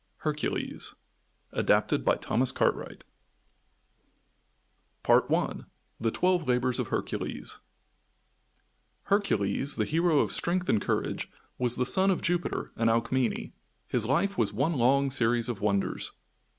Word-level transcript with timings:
HERCULES 0.21 0.95
ADAPTED 1.51 2.03
BY 2.03 2.15
THOMAS 2.15 2.51
CARTWRIGHT 2.53 3.03
I 5.07 5.53
THE 5.99 6.09
TWELVE 6.09 6.47
LABORS 6.47 6.79
OF 6.79 6.87
HERCULES 6.87 7.59
Hercules, 9.03 9.75
the 9.75 9.85
hero 9.85 10.17
of 10.21 10.31
strength 10.31 10.67
and 10.69 10.81
courage, 10.81 11.29
was 11.59 11.75
the 11.75 11.85
son 11.85 12.09
of 12.09 12.23
Jupiter 12.23 12.71
and 12.75 12.89
Alcmene. 12.89 13.51
His 13.87 14.07
life 14.07 14.39
was 14.39 14.51
one 14.51 14.73
long 14.73 15.11
series 15.11 15.47
of 15.47 15.61
wonders. 15.61 16.13